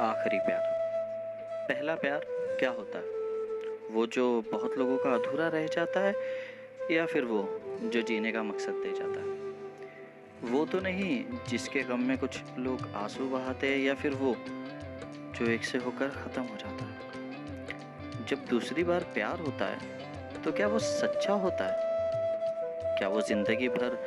[0.00, 0.60] आखिरी प्यार।
[1.68, 2.24] पहला प्यार
[2.58, 3.04] क्या होता है?
[3.90, 6.14] वो जो बहुत लोगों का अधूरा रह जाता है,
[6.90, 7.40] या फिर वो
[7.82, 10.52] जो जीने का मकसद दे जाता है?
[10.52, 14.34] वो तो नहीं, जिसके गम में कुछ लोग आँसू बहाते हैं, या फिर वो
[15.34, 20.52] जो एक से होकर ख़त्म हो जाता है। जब दूसरी बार प्यार होता है तो
[20.52, 22.96] क्या वो सच्चा होता है?
[22.98, 23.98] क्या वो ज़िंदगी भर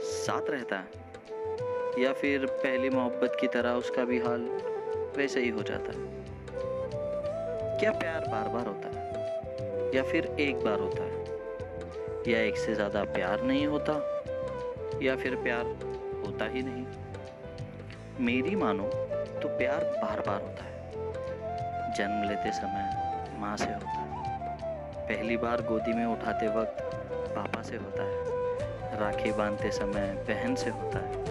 [0.00, 2.02] साथ रहता है?
[2.02, 4.48] या फिर पहली मोहब्बत की तरह उसका भी हाल
[5.16, 6.24] वैसे ही हो जाता है।
[7.80, 9.04] क्या प्यार बार बार होता है?
[9.94, 11.24] या फिर एक बार होता है?
[12.28, 13.92] या एक से ज़्यादा प्यार नहीं होता?
[15.02, 15.64] या फिर प्यार
[16.26, 16.86] होता ही नहीं?
[18.20, 18.82] मेरी मानो
[19.42, 20.72] तो प्यार बार बार होता है।
[21.92, 22.90] जन्म लेते समय
[23.38, 24.04] माँ से होता है।
[25.08, 26.80] पहली बार गोदी में उठाते वक्त
[27.36, 28.24] पापा से होता है।
[29.00, 31.24] राखी बांधते समय बहन से होता है।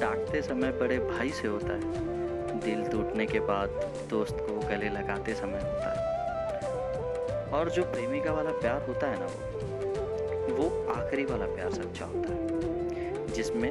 [0.00, 2.25] डांटते समय बड़े भाई से होता है।
[2.60, 3.68] दिल टूटने के बाद
[4.10, 9.26] दोस्त को गले लगाते समय होता है। और जो प्रेमिका वाला प्यार होता है ना
[9.26, 13.70] वो वो आखिरी वाला प्यार सच्चा होता है, जिसमें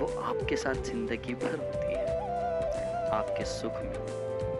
[0.00, 2.06] वो आपके साथ ज़िंदगी भर होती है।
[3.10, 3.94] आपके सुख में,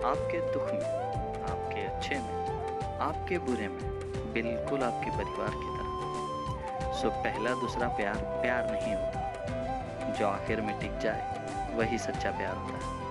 [0.05, 0.85] आपके दुख में,
[1.51, 3.83] आपके अच्छे में, आपके बुरे में,
[4.33, 10.79] बिल्कुल आपके परिवार की तरह। सो पहला दूसरा प्यार प्यार नहीं होता। जो आखिर में
[10.81, 13.02] टिक जाए, वही सच्चा प्यार होता है।